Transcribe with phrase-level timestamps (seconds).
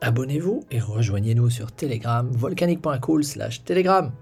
[0.00, 4.12] Abonnez-vous et rejoignez-nous sur Telegram, volcanique.cool slash Telegram.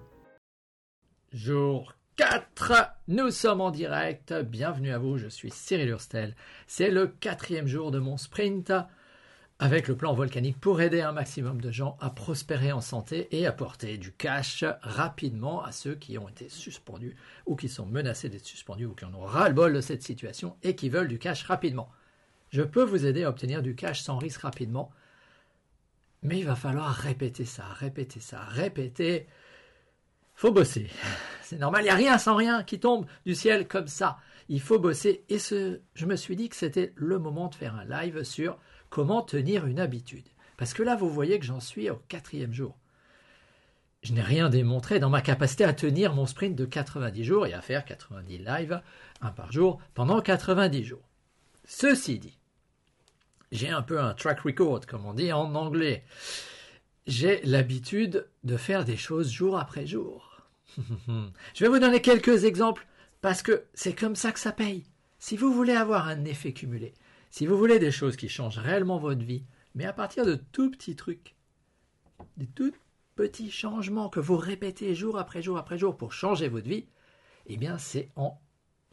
[1.34, 4.32] Jour 4, nous sommes en direct.
[4.32, 6.34] Bienvenue à vous, je suis Cyril Hurstel.
[6.66, 8.72] C'est le quatrième jour de mon sprint
[9.58, 13.46] avec le plan volcanique pour aider un maximum de gens à prospérer en santé et
[13.46, 18.46] apporter du cash rapidement à ceux qui ont été suspendus ou qui sont menacés d'être
[18.46, 21.90] suspendus ou qui en ont ras-le-bol de cette situation et qui veulent du cash rapidement.
[22.48, 24.90] Je peux vous aider à obtenir du cash sans risque rapidement
[26.22, 29.26] mais il va falloir répéter ça, répéter ça, répéter.
[30.34, 30.88] Faut bosser.
[31.42, 34.18] C'est normal, il n'y a rien sans rien qui tombe du ciel comme ça.
[34.48, 35.24] Il faut bosser.
[35.28, 38.58] Et ce, je me suis dit que c'était le moment de faire un live sur
[38.90, 40.26] comment tenir une habitude.
[40.56, 42.76] Parce que là, vous voyez que j'en suis au quatrième jour.
[44.02, 47.54] Je n'ai rien démontré dans ma capacité à tenir mon sprint de 90 jours et
[47.54, 48.80] à faire 90 lives,
[49.20, 51.08] un par jour, pendant 90 jours.
[51.64, 52.35] Ceci dit,
[53.52, 56.04] j'ai un peu un track record, comme on dit en anglais.
[57.06, 60.42] J'ai l'habitude de faire des choses jour après jour.
[60.78, 62.86] Je vais vous donner quelques exemples
[63.20, 64.84] parce que c'est comme ça que ça paye.
[65.18, 66.94] Si vous voulez avoir un effet cumulé,
[67.30, 70.70] si vous voulez des choses qui changent réellement votre vie, mais à partir de tout
[70.70, 71.36] petits trucs,
[72.36, 72.72] des tout
[73.14, 76.86] petits changements que vous répétez jour après jour après jour pour changer votre vie,
[77.46, 78.40] eh bien c'est en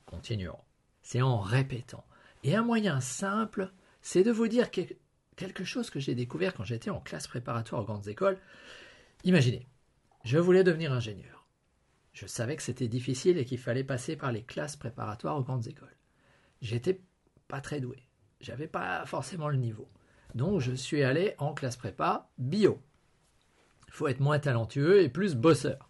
[0.05, 0.63] continuant,
[1.01, 2.05] c'est en répétant.
[2.43, 3.71] Et un moyen simple
[4.03, 7.85] c'est de vous dire quelque chose que j'ai découvert quand j'étais en classe préparatoire aux
[7.85, 8.37] grandes écoles.
[9.23, 9.65] Imaginez,
[10.25, 11.47] je voulais devenir ingénieur.
[12.11, 15.67] Je savais que c'était difficile et qu'il fallait passer par les classes préparatoires aux grandes
[15.67, 15.95] écoles.
[16.61, 17.01] J'étais
[17.47, 18.05] pas très doué.
[18.39, 19.89] J'avais pas forcément le niveau.
[20.35, 22.81] Donc je suis allé en classe prépa bio.
[23.87, 25.89] Il faut être moins talentueux et plus bosseur.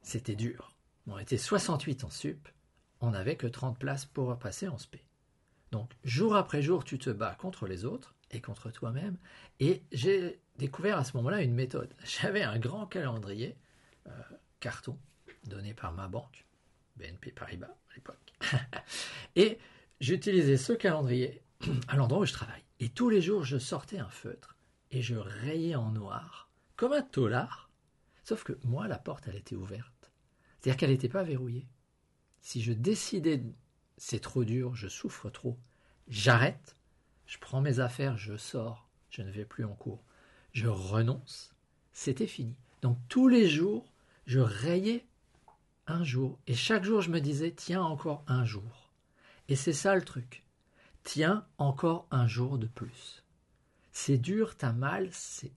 [0.00, 0.74] C'était dur.
[1.06, 2.48] On était 68 en sup,
[3.00, 5.02] on n'avait que 30 places pour passer en SP.
[5.72, 9.16] Donc, jour après jour, tu te bats contre les autres et contre toi-même.
[9.58, 11.92] Et j'ai découvert à ce moment-là une méthode.
[12.04, 13.56] J'avais un grand calendrier,
[14.06, 14.10] euh,
[14.60, 14.98] carton,
[15.44, 16.44] donné par ma banque,
[16.96, 18.34] BNP Paribas à l'époque.
[19.36, 19.58] et
[20.00, 21.42] j'utilisais ce calendrier
[21.88, 22.62] à l'endroit où je travaille.
[22.78, 24.58] Et tous les jours, je sortais un feutre
[24.90, 27.70] et je rayais en noir, comme un tolard.
[28.24, 30.12] Sauf que moi, la porte, elle était ouverte.
[30.60, 31.66] C'est-à-dire qu'elle n'était pas verrouillée.
[32.42, 33.42] Si je décidais
[33.96, 35.58] c'est trop dur, je souffre trop.
[36.08, 36.76] J'arrête,
[37.26, 40.02] je prends mes affaires, je sors, je ne vais plus en cours.
[40.52, 41.54] Je renonce,
[41.92, 42.56] c'était fini.
[42.82, 43.92] Donc tous les jours,
[44.26, 45.06] je rayais
[45.86, 46.38] un jour.
[46.46, 48.92] Et chaque jour, je me disais, tiens encore un jour.
[49.48, 50.44] Et c'est ça le truc.
[51.04, 53.24] Tiens encore un jour de plus.
[53.92, 55.52] C'est dur, t'as mal, c'est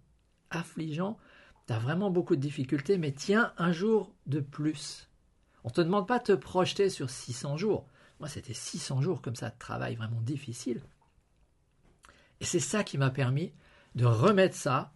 [0.49, 1.17] affligeant,
[1.65, 5.09] t'as vraiment beaucoup de difficultés, mais tiens un jour de plus.
[5.63, 7.87] On ne te demande pas de te projeter sur 600 jours.
[8.19, 10.81] Moi, c'était 600 jours comme ça de travail vraiment difficile.
[12.39, 13.53] Et c'est ça qui m'a permis
[13.95, 14.93] de remettre ça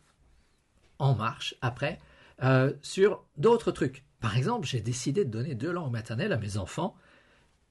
[0.99, 1.99] en marche après
[2.43, 4.05] euh, sur d'autres trucs.
[4.19, 6.95] Par exemple, j'ai décidé de donner deux langues maternelles à mes enfants.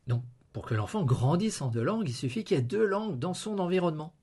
[0.06, 0.22] Donc,
[0.52, 3.34] pour que l'enfant grandisse en deux langues, il suffit qu'il y ait deux langues dans
[3.34, 4.14] son environnement.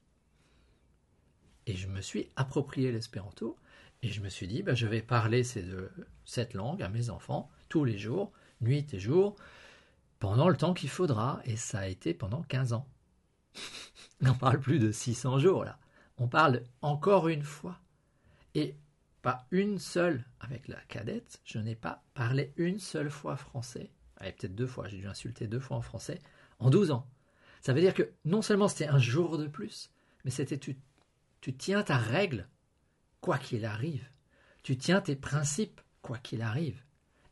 [1.68, 3.58] Et je me suis approprié l'espéranto
[4.02, 5.92] et je me suis dit, bah, je vais parler ces deux,
[6.26, 8.32] cette langue à mes enfants tous les jours,
[8.62, 9.36] nuit et jour,
[10.26, 12.88] pendant le temps qu'il faudra, et ça a été pendant 15 ans.
[14.26, 15.78] On parle plus de 600 jours là,
[16.18, 17.80] on parle encore une fois.
[18.56, 18.76] Et
[19.22, 24.32] pas une seule, avec la cadette, je n'ai pas parlé une seule fois français, allez
[24.32, 26.20] peut-être deux fois, j'ai dû insulter deux fois en français,
[26.58, 27.08] en 12 ans.
[27.62, 29.92] Ça veut dire que non seulement c'était un jour de plus,
[30.24, 30.76] mais c'était tu,
[31.40, 32.48] tu tiens ta règle,
[33.22, 34.10] quoi qu'il arrive.
[34.64, 36.82] Tu tiens tes principes, quoi qu'il arrive.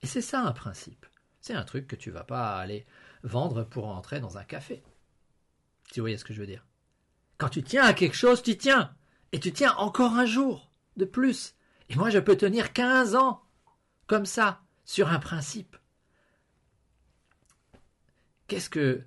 [0.04, 1.08] Et c'est ça un principe.
[1.44, 2.86] C'est un truc que tu vas pas aller
[3.24, 4.82] vendre pour entrer dans un café.
[5.92, 6.66] Si vous ce que je veux dire.
[7.38, 8.96] Quand tu tiens à quelque chose, tu tiens.
[9.34, 11.56] Et tu tiens encore un jour de plus.
[11.90, 13.44] Et moi, je peux tenir 15 ans
[14.08, 15.76] comme ça, sur un principe.
[18.48, 19.04] Qu'est-ce que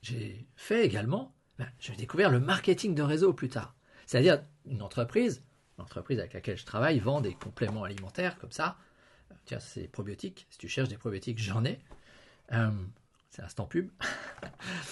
[0.00, 1.34] j'ai fait également?
[1.58, 3.74] Ben, J'ai découvert le marketing de réseau plus tard.
[4.06, 5.44] C'est-à-dire une entreprise,
[5.76, 8.78] l'entreprise avec laquelle je travaille vend des compléments alimentaires comme ça,
[9.44, 10.46] Tiens, c'est probiotiques.
[10.50, 11.78] Si tu cherches des probiotiques, j'en ai.
[12.52, 12.70] Euh,
[13.30, 13.90] c'est instant pub.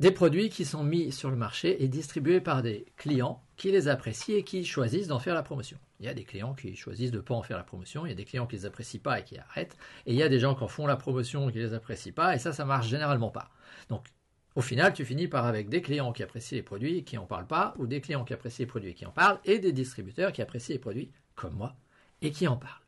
[0.00, 3.88] des produits qui sont mis sur le marché et distribués par des clients qui les
[3.88, 5.78] apprécient et qui choisissent d'en faire la promotion.
[6.00, 8.08] Il y a des clients qui choisissent de ne pas en faire la promotion, il
[8.08, 9.76] y a des clients qui les apprécient pas et qui arrêtent,
[10.06, 12.14] et il y a des gens qui en font la promotion et qui les apprécient
[12.14, 13.50] pas, et ça, ça marche généralement pas.
[13.90, 14.06] Donc,
[14.54, 17.26] au final, tu finis par avec des clients qui apprécient les produits et qui n'en
[17.26, 19.72] parlent pas, ou des clients qui apprécient les produits et qui en parlent, et des
[19.72, 21.76] distributeurs qui apprécient les produits, comme moi,
[22.22, 22.80] et qui en parlent.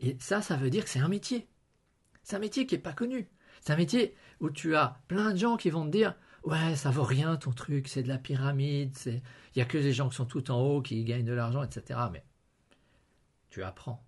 [0.00, 1.48] Et ça, ça veut dire que c'est un métier.
[2.22, 3.28] C'est un métier qui n'est pas connu.
[3.60, 6.14] C'est un métier où tu as plein de gens qui vont te dire
[6.44, 9.20] Ouais, ça vaut rien ton truc, c'est de la pyramide, il
[9.56, 12.00] n'y a que les gens qui sont tout en haut qui gagnent de l'argent, etc.
[12.12, 12.24] Mais
[13.50, 14.04] tu apprends.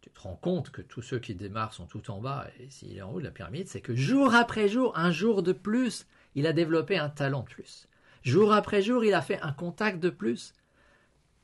[0.00, 2.96] Tu te rends compte que tous ceux qui démarrent sont tout en bas, et s'il
[2.96, 6.06] est en haut de la pyramide, c'est que jour après jour, un jour de plus,
[6.34, 7.88] il a développé un talent de plus.
[8.22, 10.52] Jour après jour, il a fait un contact de plus.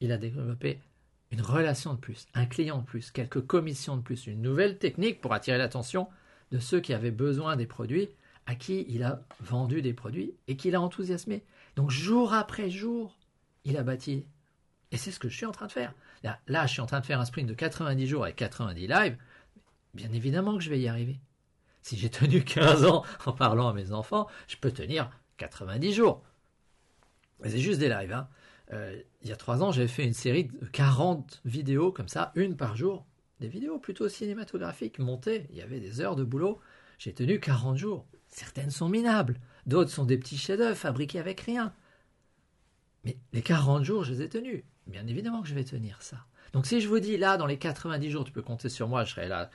[0.01, 0.81] Il a développé
[1.35, 5.21] une relation de plus, un client de plus, quelques commissions de plus, une nouvelle technique
[5.21, 6.09] pour attirer l'attention
[6.53, 8.09] de ceux qui avaient besoin des produits,
[8.47, 11.43] à qui il a vendu des produits et qu'il a enthousiasmé.
[11.75, 13.17] Donc jour après jour,
[13.65, 14.25] il a bâti.
[14.93, 15.93] Et c'est ce que je suis en train de faire.
[16.23, 19.17] Là, je suis en train de faire un sprint de 90 jours avec 90 lives.
[19.93, 21.19] Bien évidemment que je vais y arriver.
[21.83, 26.23] Si j'ai tenu 15 ans en parlant à mes enfants, je peux tenir 90 jours.
[27.43, 28.13] C'est juste des lives.
[28.13, 28.29] Hein.
[28.75, 32.33] Euh, il y a 3 ans, j'avais fait une série de 40 vidéos comme ça,
[32.35, 33.07] une par jour.
[33.41, 35.47] Des vidéos plutôt cinématographiques, montées.
[35.51, 36.61] Il y avait des heures de boulot.
[36.99, 38.07] J'ai tenu 40 jours.
[38.29, 41.73] Certaines sont minables, d'autres sont des petits chefs-d'œuvre fabriqués avec rien.
[43.05, 44.65] Mais les 40 jours, je les ai tenus.
[44.87, 46.27] Bien évidemment que je vais tenir ça.
[46.53, 49.05] Donc si je vous dis là, dans les 90 jours, tu peux compter sur moi,
[49.05, 49.51] je serai là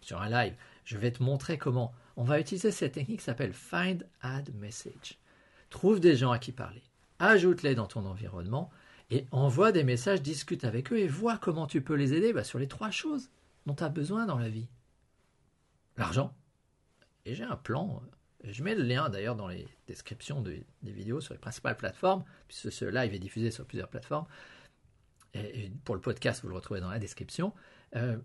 [0.00, 0.54] sur un live,
[0.84, 1.92] je vais te montrer comment.
[2.16, 5.18] On va utiliser cette technique qui s'appelle Find Add Message.
[5.70, 6.82] Trouve des gens à qui parler,
[7.18, 8.70] ajoute-les dans ton environnement
[9.10, 12.44] et envoie des messages, discute avec eux et vois comment tu peux les aider bah,
[12.44, 13.30] sur les trois choses
[13.66, 14.68] dont tu as besoin dans la vie.
[15.96, 16.34] L'argent.
[17.24, 18.02] Et j'ai un plan
[18.44, 22.70] je mets le lien d'ailleurs dans les descriptions des vidéos sur les principales plateformes, puisque
[22.70, 24.26] ce live est diffusé sur plusieurs plateformes.
[25.84, 27.52] Pour le podcast, vous le retrouvez dans la description.
[27.96, 28.16] Euh,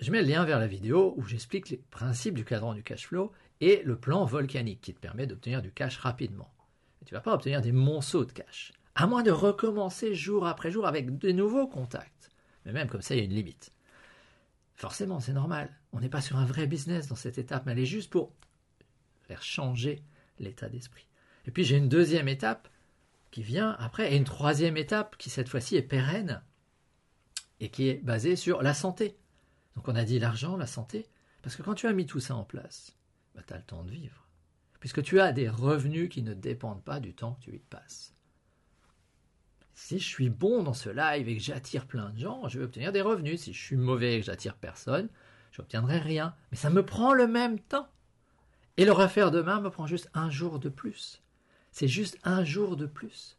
[0.00, 3.06] je mets le lien vers la vidéo où j'explique les principes du cadran du cash
[3.06, 6.53] flow et le plan volcanique qui te permet d'obtenir du cash rapidement.
[7.04, 10.70] Tu ne vas pas obtenir des monceaux de cash, à moins de recommencer jour après
[10.70, 12.30] jour avec de nouveaux contacts.
[12.64, 13.70] Mais même comme ça, il y a une limite.
[14.74, 15.70] Forcément, c'est normal.
[15.92, 18.32] On n'est pas sur un vrai business dans cette étape, mais elle est juste pour
[19.22, 20.02] faire changer
[20.38, 21.06] l'état d'esprit.
[21.46, 22.68] Et puis j'ai une deuxième étape
[23.30, 26.42] qui vient après, et une troisième étape qui cette fois-ci est pérenne
[27.60, 29.16] et qui est basée sur la santé.
[29.76, 31.06] Donc on a dit l'argent, la santé,
[31.42, 32.96] parce que quand tu as mis tout ça en place,
[33.34, 34.23] bah, tu as le temps de vivre.
[34.84, 38.12] Puisque tu as des revenus qui ne dépendent pas du temps que tu y passes.
[39.72, 42.66] Si je suis bon dans ce live et que j'attire plein de gens, je vais
[42.66, 43.40] obtenir des revenus.
[43.40, 45.08] Si je suis mauvais et que j'attire personne,
[45.52, 46.34] je n'obtiendrai rien.
[46.50, 47.88] Mais ça me prend le même temps.
[48.76, 51.22] Et le refaire demain me prend juste un jour de plus.
[51.72, 53.38] C'est juste un jour de plus.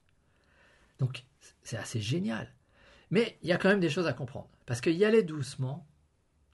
[0.97, 1.25] Donc,
[1.62, 2.51] c'est assez génial.
[3.12, 4.50] Mais il y a quand même des choses à comprendre.
[4.65, 5.86] Parce que y aller doucement,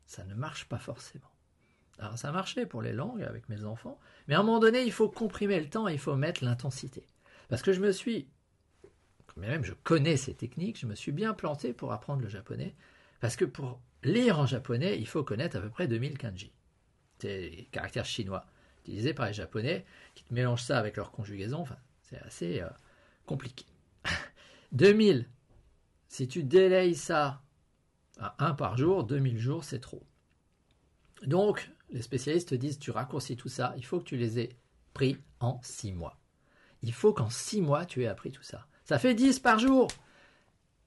[0.05, 1.30] ça ne marche pas forcément.
[2.01, 3.99] Alors, ça marchait pour les langues avec mes enfants.
[4.27, 7.05] Mais à un moment donné, il faut comprimer le temps et il faut mettre l'intensité.
[7.47, 8.27] Parce que je me suis,
[9.37, 12.75] même je connais ces techniques, je me suis bien planté pour apprendre le japonais.
[13.21, 16.51] Parce que pour lire en japonais, il faut connaître à peu près 2000 kanji.
[17.19, 18.45] C'est caractères chinois
[18.81, 21.59] utilisés par les Japonais, qui te mélangent ça avec leur conjugaison.
[21.59, 22.69] Enfin, c'est assez euh,
[23.25, 23.65] compliqué.
[24.71, 25.27] 2000.
[26.07, 27.41] Si tu délayes ça
[28.19, 30.03] à un par jour, 2000 jours, c'est trop.
[31.23, 34.49] Donc, les spécialistes disent, tu raccourcis tout ça, il faut que tu les aies
[34.93, 36.17] pris en 6 mois.
[36.83, 38.67] Il faut qu'en 6 mois, tu aies appris tout ça.
[38.85, 39.87] Ça fait 10 par jour.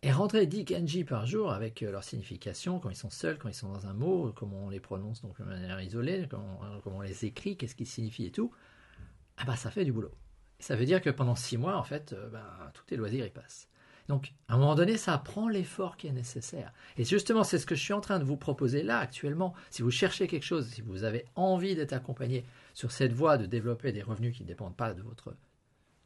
[0.03, 3.49] Et rentrer 10 kanji par jour avec euh, leur signification, quand ils sont seuls, quand
[3.49, 7.01] ils sont dans un mot, comment on les prononce donc de manière isolée, comment, on
[7.01, 8.51] les écrit, qu'est-ce qu'ils signifient et tout,
[9.39, 10.13] ah bah ça fait du boulot.
[10.59, 12.45] ça veut dire que pendant 6 mois, en fait, euh, ben,
[12.75, 13.67] tous tes loisirs y passent.
[14.09, 16.73] Donc, à un moment donné, ça prend l'effort qui est nécessaire.
[16.99, 19.55] Et justement, c'est ce que je suis en train de vous proposer là actuellement.
[19.71, 22.45] Si vous cherchez quelque chose, si vous avez envie d'être accompagné
[22.75, 25.35] sur cette voie de développer des revenus qui ne dépendent pas de votre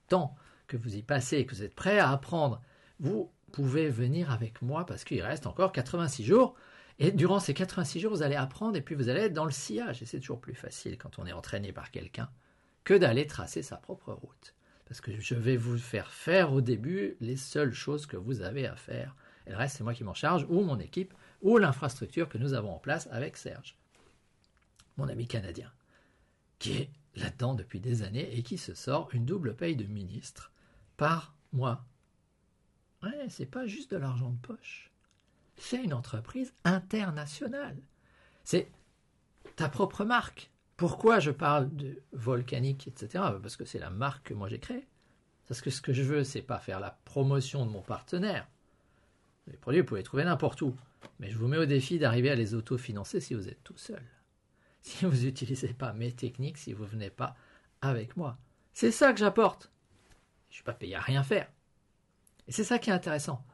[0.09, 0.37] temps
[0.69, 2.63] que vous y passez et que vous êtes prêt à apprendre,
[3.01, 6.55] vous pouvez venir avec moi parce qu'il reste encore 86 jours.
[7.01, 9.51] Et durant ces 86 jours, vous allez apprendre et puis vous allez être dans le
[9.51, 10.03] sillage.
[10.03, 12.29] Et c'est toujours plus facile quand on est entraîné par quelqu'un
[12.85, 14.55] que d'aller tracer sa propre route.
[14.89, 18.67] Parce que je vais vous faire faire au début les seules choses que vous avez
[18.67, 19.15] à faire.
[19.47, 22.55] Et le reste, c'est moi qui m'en charge, ou mon équipe, ou l'infrastructure que nous
[22.55, 23.77] avons en place avec Serge,
[24.97, 25.71] mon ami canadien,
[26.59, 30.53] qui est là-dedans depuis des années et qui se sort une double paye de ministre
[30.97, 31.85] par mois
[33.03, 34.91] Ouais, c'est pas juste de l'argent de poche.
[35.57, 37.77] C'est une entreprise internationale.
[38.45, 38.71] C'est
[39.57, 40.51] ta propre marque.
[40.79, 43.25] Pourquoi je parle de volcanique, etc.
[43.43, 44.87] Parce que c'est la marque que moi j'ai créée.
[45.49, 48.47] Parce que ce que je veux, c'est pas faire la promotion de mon partenaire.
[49.49, 50.77] Les produits, vous pouvez les trouver n'importe où.
[51.19, 54.03] Mais je vous mets au défi d'arriver à les autofinancer si vous êtes tout seul.
[54.81, 57.35] Si vous n'utilisez pas mes techniques, si vous ne venez pas
[57.83, 58.39] avec moi.
[58.73, 59.73] C'est ça que j'apporte.
[60.49, 61.51] Je ne suis pas payé à rien faire.
[62.47, 63.45] Et c'est ça qui est intéressant.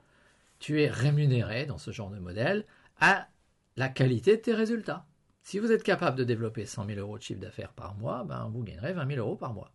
[0.59, 2.67] Tu es rémunéré dans ce genre de modèle
[3.01, 3.29] à
[3.77, 5.07] la qualité de tes résultats.
[5.45, 8.49] Si vous êtes capable de développer 100 000 euros de chiffre d'affaires par mois, ben
[8.49, 9.71] vous gagnerez 20 000 euros par mois.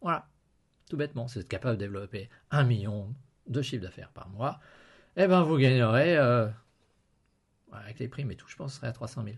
[0.00, 0.26] Voilà.
[0.88, 3.14] Tout bêtement, si vous êtes capable de développer 1 million
[3.46, 4.58] de chiffre d'affaires par mois,
[5.16, 6.48] eh ben vous gagnerez, euh,
[7.72, 9.36] avec les primes et tout, je pense, ce serait à 300 000.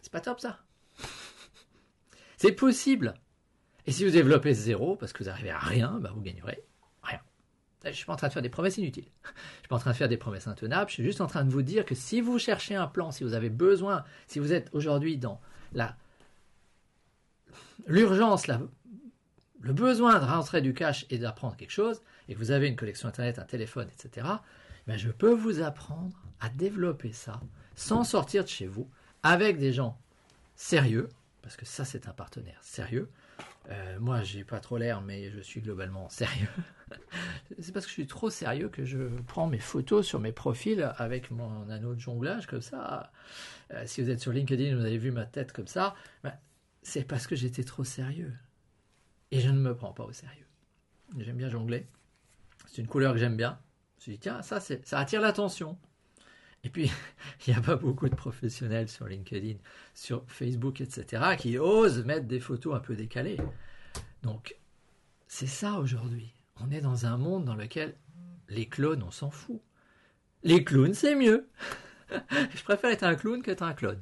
[0.00, 0.58] C'est pas top ça.
[2.38, 3.12] C'est possible.
[3.86, 6.64] Et si vous développez zéro, parce que vous arrivez à rien, ben vous gagnerez.
[7.84, 9.06] Je ne suis pas en train de faire des promesses inutiles.
[9.22, 10.90] Je ne suis pas en train de faire des promesses intenables.
[10.90, 13.22] Je suis juste en train de vous dire que si vous cherchez un plan, si
[13.22, 15.40] vous avez besoin, si vous êtes aujourd'hui dans
[17.86, 22.68] l'urgence, le besoin de rentrer du cash et d'apprendre quelque chose, et que vous avez
[22.68, 24.26] une collection Internet, un téléphone, etc.,
[24.86, 27.40] ben je peux vous apprendre à développer ça
[27.74, 28.88] sans sortir de chez vous,
[29.22, 29.98] avec des gens
[30.56, 31.08] sérieux,
[31.42, 33.08] parce que ça c'est un partenaire sérieux.
[33.68, 36.48] Euh, moi j'ai pas trop l'air, mais je suis globalement sérieux.
[37.58, 40.90] c'est parce que je suis trop sérieux que je prends mes photos sur mes profils
[40.96, 43.12] avec mon anneau de jonglage comme ça.
[43.72, 45.94] Euh, si vous êtes sur LinkedIn, vous avez vu ma tête comme ça.
[46.22, 46.32] Ben,
[46.82, 48.32] c'est parce que j'étais trop sérieux.
[49.30, 50.46] Et je ne me prends pas au sérieux.
[51.18, 51.86] J'aime bien jongler.
[52.66, 53.58] C'est une couleur que j'aime bien.
[53.96, 55.78] Je me suis dit, tiens, ça, ça attire l'attention.
[56.64, 56.90] Et puis,
[57.46, 59.58] il n'y a pas beaucoup de professionnels sur LinkedIn,
[59.94, 63.38] sur Facebook, etc., qui osent mettre des photos un peu décalées.
[64.22, 64.56] Donc,
[65.26, 66.34] c'est ça aujourd'hui.
[66.60, 67.94] On est dans un monde dans lequel
[68.48, 69.60] les clones, on s'en fout.
[70.42, 71.48] Les clowns, c'est mieux.
[72.54, 74.00] je préfère être un clown qu'être un clone.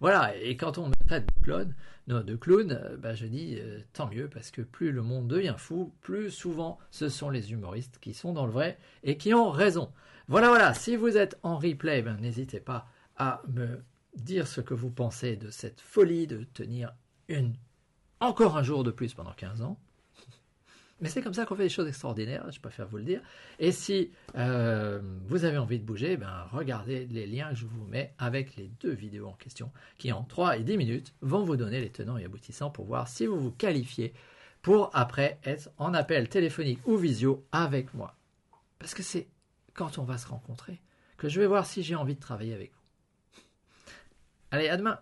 [0.00, 1.74] Voilà, et quand on me traite de clone,
[2.06, 5.56] non, de clown, bah, je dis euh, tant mieux, parce que plus le monde devient
[5.58, 9.50] fou, plus souvent ce sont les humoristes qui sont dans le vrai et qui ont
[9.50, 9.92] raison.
[10.28, 12.86] Voilà, voilà, si vous êtes en replay, ben, n'hésitez pas
[13.16, 13.82] à me
[14.16, 16.94] dire ce que vous pensez de cette folie de tenir
[17.28, 17.54] une
[18.20, 19.78] encore un jour de plus pendant 15 ans.
[21.00, 23.20] Mais c'est comme ça qu'on fait des choses extraordinaires, je préfère vous le dire.
[23.60, 27.84] Et si euh, vous avez envie de bouger, ben regardez les liens que je vous
[27.84, 31.56] mets avec les deux vidéos en question, qui en 3 et 10 minutes vont vous
[31.56, 34.12] donner les tenants et aboutissants pour voir si vous vous qualifiez
[34.60, 38.16] pour après être en appel téléphonique ou visio avec moi.
[38.80, 39.28] Parce que c'est
[39.74, 40.80] quand on va se rencontrer
[41.16, 43.42] que je vais voir si j'ai envie de travailler avec vous.
[44.50, 44.98] Allez, à demain